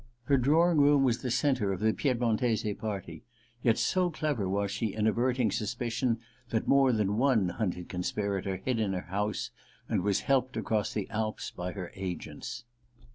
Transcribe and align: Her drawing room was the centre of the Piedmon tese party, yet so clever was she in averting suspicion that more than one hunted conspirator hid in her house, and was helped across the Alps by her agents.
Her 0.23 0.37
drawing 0.39 0.79
room 0.81 1.03
was 1.03 1.19
the 1.21 1.29
centre 1.29 1.71
of 1.71 1.79
the 1.79 1.93
Piedmon 1.93 2.39
tese 2.39 2.75
party, 2.75 3.23
yet 3.61 3.77
so 3.77 4.09
clever 4.09 4.49
was 4.49 4.71
she 4.71 4.95
in 4.95 5.05
averting 5.05 5.51
suspicion 5.51 6.17
that 6.49 6.67
more 6.67 6.91
than 6.91 7.17
one 7.19 7.49
hunted 7.49 7.87
conspirator 7.87 8.55
hid 8.57 8.79
in 8.79 8.93
her 8.93 9.01
house, 9.01 9.51
and 9.87 10.01
was 10.01 10.21
helped 10.21 10.57
across 10.57 10.91
the 10.91 11.07
Alps 11.11 11.51
by 11.51 11.73
her 11.73 11.91
agents. 11.93 12.63